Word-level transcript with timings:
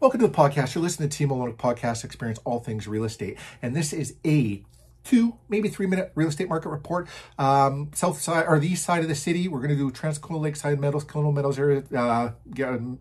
Welcome 0.00 0.20
to 0.20 0.28
the 0.28 0.32
podcast. 0.32 0.76
You're 0.76 0.82
listening 0.82 1.08
to 1.08 1.18
Team 1.18 1.30
Malone 1.30 1.52
Podcast 1.54 2.04
Experience 2.04 2.38
All 2.44 2.60
Things 2.60 2.86
Real 2.86 3.02
Estate. 3.02 3.36
And 3.60 3.74
this 3.74 3.92
is 3.92 4.14
a 4.24 4.62
two, 5.02 5.34
maybe 5.48 5.68
three 5.68 5.88
minute 5.88 6.12
real 6.14 6.28
estate 6.28 6.48
market 6.48 6.68
report. 6.68 7.08
Um, 7.36 7.90
south 7.94 8.20
side 8.20 8.44
or 8.46 8.60
the 8.60 8.68
east 8.68 8.84
side 8.84 9.02
of 9.02 9.08
the 9.08 9.16
city, 9.16 9.48
we're 9.48 9.58
going 9.58 9.70
to 9.70 9.76
do 9.76 9.90
Transcona 9.90 10.40
Lakeside 10.40 10.78
Meadows, 10.78 11.02
Colonial 11.02 11.32
Meadows 11.32 11.58
area, 11.58 11.82
uh, 11.96 12.30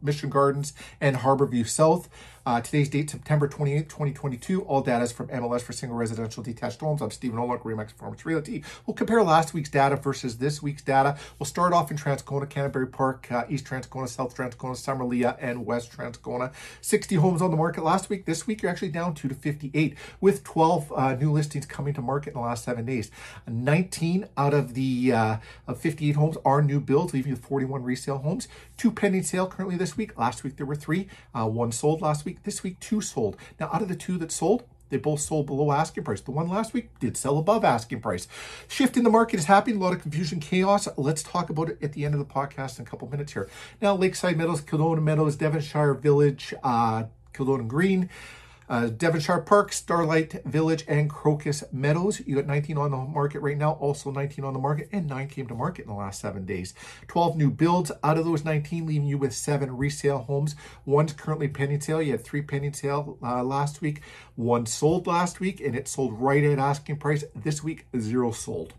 Mission 0.01 0.31
Gardens, 0.31 0.73
and 0.99 1.17
Harborview 1.17 1.67
South. 1.67 2.09
Uh, 2.47 2.61
today's 2.61 2.87
date, 2.87 3.09
September 3.09 3.45
28th, 3.45 3.89
2022. 3.89 4.61
All 4.61 4.79
data 4.79 5.03
is 5.03 5.11
from 5.11 5.27
MLS 5.27 5.59
for 5.59 5.73
single 5.73 5.97
residential 5.97 6.41
detached 6.41 6.79
homes. 6.79 7.01
I'm 7.01 7.11
Stephen 7.11 7.37
Olak, 7.37 7.63
Remax 7.63 7.89
Performance 7.89 8.25
Realty. 8.25 8.63
We'll 8.85 8.93
compare 8.93 9.21
last 9.21 9.53
week's 9.53 9.67
data 9.67 9.97
versus 9.97 10.37
this 10.37 10.63
week's 10.63 10.81
data. 10.81 11.17
We'll 11.37 11.45
start 11.45 11.73
off 11.73 11.91
in 11.91 11.97
Transcona, 11.97 12.49
Canterbury 12.49 12.87
Park, 12.87 13.29
uh, 13.29 13.43
East 13.49 13.65
Transcona, 13.65 14.07
South 14.07 14.33
Transcona, 14.33 14.77
Summerlea, 14.77 15.35
and 15.41 15.65
West 15.65 15.91
Transcona. 15.91 16.53
60 16.79 17.15
homes 17.15 17.41
on 17.41 17.51
the 17.51 17.57
market 17.57 17.83
last 17.83 18.09
week. 18.09 18.23
This 18.23 18.47
week, 18.47 18.61
you're 18.61 18.71
actually 18.71 18.91
down 18.91 19.13
2 19.13 19.27
to 19.27 19.35
58, 19.35 19.97
with 20.21 20.45
12 20.45 20.93
uh, 20.95 21.15
new 21.15 21.33
listings 21.33 21.65
coming 21.65 21.93
to 21.95 22.01
market 22.01 22.29
in 22.29 22.35
the 22.35 22.47
last 22.47 22.63
seven 22.63 22.85
days. 22.85 23.11
19 23.45 24.25
out 24.37 24.53
of 24.53 24.73
the 24.73 25.11
uh, 25.11 25.37
of 25.67 25.81
58 25.81 26.15
homes 26.15 26.37
are 26.45 26.61
new 26.61 26.79
builds, 26.79 27.13
leaving 27.13 27.31
you 27.31 27.35
41 27.35 27.83
resale 27.83 28.19
homes. 28.19 28.47
Two 28.77 28.89
pending 28.89 29.23
sale 29.23 29.47
currently 29.47 29.75
this 29.75 29.97
week. 29.97 30.17
Last 30.17 30.45
week, 30.45 30.55
there 30.55 30.65
were 30.65 30.77
three. 30.77 31.09
Uh, 31.35 31.45
one 31.45 31.73
sold 31.73 32.01
last 32.01 32.23
week 32.23 32.36
week. 32.37 32.43
This 32.43 32.63
week, 32.63 32.79
two 32.79 33.01
sold. 33.01 33.37
Now, 33.59 33.69
out 33.73 33.81
of 33.81 33.87
the 33.87 33.95
two 33.95 34.17
that 34.19 34.31
sold, 34.31 34.63
they 34.89 34.97
both 34.97 35.19
sold 35.19 35.47
below 35.47 35.71
asking 35.71 36.05
price. 36.05 36.21
The 36.21 36.31
one 36.31 36.47
last 36.47 36.73
week 36.73 36.97
did 36.99 37.17
sell 37.17 37.37
above 37.37 37.65
asking 37.65 37.99
price. 37.99 38.27
Shift 38.69 38.95
in 38.95 39.03
the 39.03 39.09
market 39.09 39.37
is 39.37 39.45
happening. 39.45 39.77
A 39.77 39.83
lot 39.83 39.93
of 39.93 40.01
confusion, 40.01 40.39
chaos. 40.39 40.87
Let's 40.95 41.23
talk 41.23 41.49
about 41.49 41.69
it 41.69 41.77
at 41.81 41.93
the 41.93 42.05
end 42.05 42.13
of 42.13 42.19
the 42.19 42.25
podcast 42.25 42.79
in 42.79 42.85
a 42.85 42.89
couple 42.89 43.09
minutes 43.09 43.33
here. 43.33 43.49
Now, 43.81 43.95
Lakeside 43.95 44.37
Meadows, 44.37 44.61
Kelowna 44.61 45.03
Meadows, 45.03 45.35
Devonshire 45.35 45.93
Village, 45.93 46.53
uh, 46.63 47.05
Kelowna 47.33 47.67
Green. 47.67 48.09
Uh, 48.69 48.87
Devonshire 48.87 49.41
Park, 49.41 49.71
Starlight 49.71 50.43
Village, 50.45 50.83
and 50.87 51.09
Crocus 51.09 51.63
Meadows. 51.71 52.21
You 52.25 52.35
got 52.35 52.45
19 52.45 52.77
on 52.77 52.91
the 52.91 52.97
market 52.97 53.39
right 53.39 53.57
now, 53.57 53.73
also 53.73 54.11
19 54.11 54.43
on 54.43 54.53
the 54.53 54.59
market, 54.59 54.89
and 54.91 55.07
9 55.07 55.27
came 55.29 55.47
to 55.47 55.55
market 55.55 55.83
in 55.83 55.87
the 55.89 55.95
last 55.95 56.19
seven 56.19 56.45
days. 56.45 56.73
12 57.07 57.37
new 57.37 57.49
builds 57.49 57.91
out 58.03 58.17
of 58.17 58.25
those 58.25 58.43
19, 58.43 58.85
leaving 58.85 59.07
you 59.07 59.17
with 59.17 59.33
seven 59.33 59.75
resale 59.77 60.19
homes. 60.19 60.55
One's 60.85 61.13
currently 61.13 61.47
pending 61.47 61.81
sale. 61.81 62.01
You 62.01 62.11
had 62.11 62.23
three 62.23 62.41
pending 62.41 62.73
sale 62.73 63.17
uh, 63.23 63.43
last 63.43 63.81
week. 63.81 64.01
One 64.35 64.65
sold 64.65 65.07
last 65.07 65.39
week, 65.39 65.61
and 65.61 65.75
it 65.75 65.87
sold 65.87 66.19
right 66.19 66.43
at 66.43 66.59
asking 66.59 66.97
price. 66.97 67.23
This 67.35 67.63
week, 67.63 67.85
zero 67.97 68.31
sold. 68.31 68.73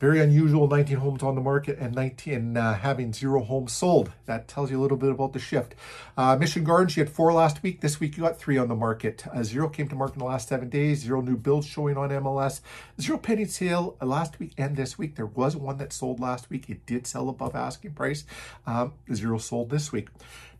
Very 0.00 0.20
unusual 0.20 0.68
19 0.68 0.98
homes 0.98 1.22
on 1.24 1.34
the 1.34 1.40
market 1.40 1.76
and 1.78 1.92
19 1.92 2.56
uh, 2.56 2.74
having 2.74 3.12
zero 3.12 3.42
homes 3.42 3.72
sold. 3.72 4.12
That 4.26 4.46
tells 4.46 4.70
you 4.70 4.78
a 4.78 4.82
little 4.82 4.96
bit 4.96 5.10
about 5.10 5.32
the 5.32 5.40
shift. 5.40 5.74
Uh, 6.16 6.36
Mission 6.36 6.62
Gardens, 6.62 6.96
you 6.96 7.02
had 7.02 7.12
four 7.12 7.32
last 7.32 7.64
week. 7.64 7.80
This 7.80 7.98
week 7.98 8.16
you 8.16 8.22
got 8.22 8.38
three 8.38 8.56
on 8.58 8.68
the 8.68 8.76
market. 8.76 9.26
Uh, 9.26 9.42
zero 9.42 9.68
came 9.68 9.88
to 9.88 9.96
market 9.96 10.14
in 10.14 10.18
the 10.20 10.24
last 10.24 10.48
seven 10.48 10.68
days. 10.68 11.00
Zero 11.00 11.20
new 11.20 11.36
builds 11.36 11.66
showing 11.66 11.96
on 11.96 12.10
MLS. 12.10 12.60
Zero 13.00 13.18
pending 13.18 13.48
sale 13.48 13.96
last 14.00 14.38
week 14.38 14.52
and 14.56 14.76
this 14.76 14.96
week. 14.98 15.16
There 15.16 15.26
was 15.26 15.56
one 15.56 15.78
that 15.78 15.92
sold 15.92 16.20
last 16.20 16.48
week. 16.48 16.70
It 16.70 16.86
did 16.86 17.06
sell 17.06 17.28
above 17.28 17.56
asking 17.56 17.94
price. 17.94 18.24
Um, 18.66 18.92
zero 19.12 19.38
sold 19.38 19.70
this 19.70 19.90
week. 19.90 20.08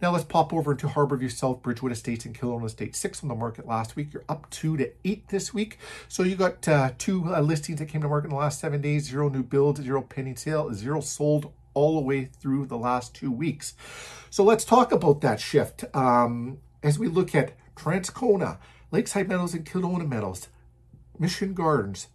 Now 0.01 0.13
let's 0.13 0.25
pop 0.25 0.53
over 0.53 0.73
into 0.73 0.87
Harborview 0.87 1.31
South, 1.31 1.63
Bridgewood 1.63 1.91
Estates, 1.91 2.25
and 2.25 2.39
Kelowna 2.39 2.67
Estates. 2.67 2.99
Six 2.99 3.23
on 3.23 3.29
the 3.29 3.35
market 3.35 3.67
last 3.67 3.97
week. 3.97 4.13
You're 4.13 4.25
up 4.29 4.49
two 4.51 4.77
to 4.77 4.93
eight 5.05 5.29
this 5.29 5.53
week. 5.53 5.79
So 6.07 6.23
you 6.23 6.37
got 6.37 6.69
uh, 6.69 6.93
two 6.99 7.35
uh, 7.35 7.41
listings 7.41 7.81
that 7.81 7.87
came 7.87 8.03
to 8.03 8.09
market 8.09 8.27
in 8.27 8.31
the 8.31 8.37
last 8.37 8.61
seven 8.61 8.81
days. 8.81 9.07
Zero 9.07 9.29
new 9.29 9.43
builds, 9.43 9.81
zero 9.81 10.03
pending 10.03 10.37
sale, 10.37 10.73
zero 10.73 11.01
sold 11.01 11.53
all 11.75 11.97
the 11.97 12.07
way 12.07 12.27
through 12.27 12.67
the 12.67 12.79
last 12.79 13.15
two 13.15 13.33
weeks. 13.33 13.75
So 14.31 14.45
let's 14.45 14.65
talk 14.65 14.93
about 14.93 15.21
that 15.23 15.41
shift 15.41 15.85
um, 15.95 16.59
as 16.83 16.99
we 16.99 17.09
look 17.09 17.35
at 17.35 17.57
Transcona, 17.75 18.59
Lakeside 18.93 19.29
Meadows, 19.29 19.55
and 19.55 19.65
Kelowna 19.65 20.09
Meadows, 20.09 20.49
Mission 21.19 21.55
Gardens, 21.55 22.09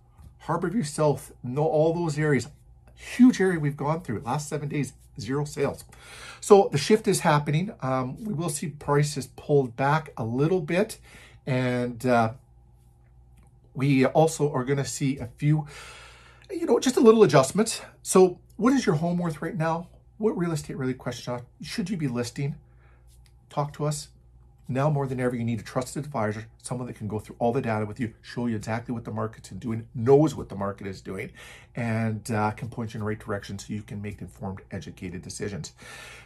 Harborview 0.46 0.86
South, 0.86 1.32
all 1.58 1.94
those 1.94 2.18
areas. 2.18 2.48
Huge 2.96 3.42
area 3.42 3.60
we've 3.60 3.78
gone 3.78 4.02
through. 4.02 4.22
Last 4.22 4.50
seven 4.50 4.70
days, 4.70 4.94
zero 5.20 5.46
sales. 5.46 5.84
So 6.40 6.70
the 6.72 6.78
shift 6.78 7.08
is 7.08 7.22
happening. 7.22 7.72
Um, 7.82 8.24
we 8.24 8.34
will 8.34 8.50
see 8.50 8.68
prices 8.68 9.28
pulled 9.28 9.76
back 9.76 10.12
a 10.18 10.24
little 10.24 10.62
bit. 10.62 11.00
And 11.46 12.06
uh, 12.06 12.34
we 13.74 14.06
also 14.06 14.52
are 14.52 14.64
going 14.64 14.78
to 14.78 14.86
see 14.86 15.18
a 15.18 15.28
few, 15.38 15.68
you 16.50 16.66
know, 16.66 16.80
just 16.80 16.98
a 16.98 17.02
little 17.02 17.24
adjustments. 17.24 17.82
So 18.02 18.40
what 18.58 18.74
is 18.74 18.86
your 18.86 18.96
home 18.96 19.18
worth 19.18 19.42
right 19.42 19.56
now? 19.56 19.88
What 20.18 20.38
real 20.38 20.52
estate 20.52 20.78
really 20.78 20.94
question 20.94 21.42
should 21.62 21.90
you 21.90 21.98
be 21.98 22.08
listing? 22.08 22.56
Talk 23.50 23.74
to 23.74 23.86
us. 23.86 24.08
Now 24.68 24.90
more 24.90 25.08
than 25.08 25.20
ever, 25.20 25.36
you 25.36 25.44
need 25.44 25.60
a 25.60 25.64
trusted 25.64 26.06
advisor, 26.06 26.48
someone 26.62 26.88
that 26.88 26.96
can 26.96 27.08
go 27.08 27.20
through 27.20 27.36
all 27.40 27.52
the 27.52 27.62
data 27.62 27.86
with 27.86 28.00
you, 28.00 28.14
show 28.22 28.48
you 28.48 28.56
exactly 28.56 28.94
what 28.94 29.04
the 29.04 29.12
market's 29.12 29.50
doing, 29.50 29.88
knows 29.94 30.36
what 30.36 30.50
the 30.50 30.56
market 30.56 30.88
is 30.88 31.02
doing, 31.02 31.32
and 31.76 32.32
uh, 32.32 32.52
can 32.52 32.70
point 32.70 32.94
you 32.94 32.98
in 32.98 33.02
the 33.02 33.08
right 33.08 33.20
direction 33.20 33.60
so 33.60 33.74
you 33.74 33.82
can 33.82 34.02
make 34.02 34.22
informed, 34.22 34.62
educated 34.72 35.22
decisions. 35.22 35.74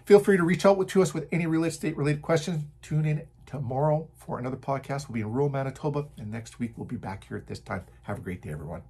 Feel 0.06 0.20
free 0.20 0.38
to 0.38 0.44
reach 0.44 0.66
out 0.66 0.88
to 0.88 1.02
us 1.02 1.14
with 1.14 1.28
any 1.32 1.48
real 1.48 1.64
estate 1.64 1.98
related 1.98 2.22
questions. 2.22 2.64
Tune 2.82 3.06
in 3.06 3.24
tomorrow 3.48 4.08
for 4.16 4.38
another 4.38 4.58
podcast. 4.58 5.08
We'll 5.08 5.16
be 5.16 5.22
in 5.22 5.32
rural 5.32 5.50
Manitoba, 5.50 6.06
and 6.18 6.30
next 6.30 6.60
week 6.60 6.74
we'll 6.78 6.86
be 6.86 6.98
back 6.98 7.28
here 7.28 7.38
at 7.38 7.48
this 7.48 7.60
time. 7.60 7.86
Have 8.04 8.20
a 8.20 8.22
great 8.22 8.42
day, 8.44 8.52
everyone. 8.52 8.84